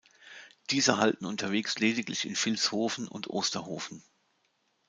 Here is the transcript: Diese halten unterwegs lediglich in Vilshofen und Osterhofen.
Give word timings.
Diese 0.71 0.97
halten 0.97 1.27
unterwegs 1.27 1.77
lediglich 1.77 2.25
in 2.25 2.35
Vilshofen 2.35 3.07
und 3.07 3.29
Osterhofen. 3.29 4.03